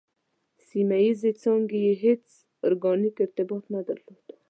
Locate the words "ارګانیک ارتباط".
2.67-3.63